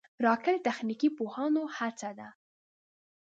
[0.25, 2.27] راکټ د تخنیکي پوهانو هڅه ده